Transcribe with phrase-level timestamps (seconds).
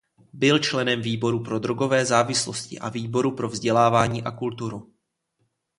[0.33, 4.93] Byl členem výboru pro drogové závislosti a výboru pro vzdělávání a kulturu.